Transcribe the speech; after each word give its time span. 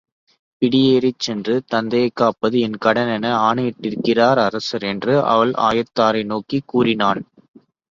பிடியேற்றிச் 0.61 1.19
சென்று 1.19 1.63
தத்தையைக் 1.73 2.13
காப்பது 2.13 2.59
என் 2.59 2.79
கடனென 2.85 3.25
ஆணையிட்டிருக்கிறார் 3.41 4.39
அரசர் 4.39 4.83
என்று 4.83 5.23
அவள் 5.27 5.53
ஆயத்தாரை 5.61 6.25
நோக்கிக் 6.25 6.67
கூறினான். 6.67 7.23